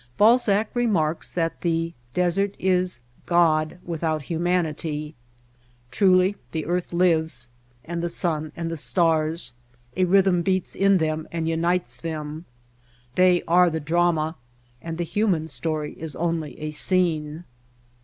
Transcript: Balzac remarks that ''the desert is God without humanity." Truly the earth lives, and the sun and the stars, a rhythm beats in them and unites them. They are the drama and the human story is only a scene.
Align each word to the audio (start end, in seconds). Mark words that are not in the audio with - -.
Balzac 0.17 0.71
remarks 0.73 1.31
that 1.31 1.61
''the 1.61 1.93
desert 2.15 2.55
is 2.57 3.01
God 3.27 3.77
without 3.85 4.23
humanity." 4.23 5.13
Truly 5.91 6.35
the 6.53 6.65
earth 6.65 6.91
lives, 6.91 7.49
and 7.85 8.01
the 8.01 8.09
sun 8.09 8.51
and 8.55 8.71
the 8.71 8.77
stars, 8.77 9.53
a 9.95 10.05
rhythm 10.05 10.41
beats 10.41 10.73
in 10.73 10.97
them 10.97 11.27
and 11.31 11.47
unites 11.47 11.95
them. 11.95 12.45
They 13.13 13.43
are 13.47 13.69
the 13.69 13.79
drama 13.79 14.37
and 14.81 14.97
the 14.97 15.03
human 15.03 15.47
story 15.47 15.93
is 15.99 16.15
only 16.15 16.59
a 16.59 16.71
scene. 16.71 17.43